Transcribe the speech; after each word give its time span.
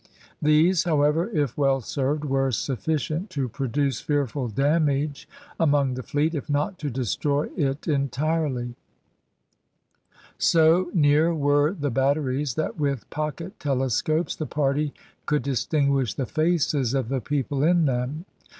These, 0.41 0.85
however, 0.85 1.29
if 1.29 1.55
well 1.55 1.79
served, 1.79 2.25
were 2.25 2.49
sufficient 2.51 3.29
to 3.37 3.47
produce 3.47 4.01
fearful 4.01 4.47
damage 4.47 5.29
among 5.59 5.93
the 5.93 6.01
fleet, 6.01 6.33
if 6.33 6.49
not 6.49 6.79
to 6.79 6.89
destroy 6.89 7.49
it 7.55 7.87
entirely. 7.87 8.73
So 10.39 10.89
near 10.95 11.35
were 11.35 11.71
the 11.71 11.91
batteries, 11.91 12.55
that 12.55 12.79
with 12.79 13.07
pocket 13.11 13.59
telescopes 13.59 14.35
the 14.35 14.47
party 14.47 14.91
could 15.27 15.43
distinguish 15.43 16.15
the 16.15 16.25
faces 16.25 16.95
of 16.95 17.09
the 17.09 17.21
people 17.21 17.61
in 17.63 17.85
them. 17.85 18.25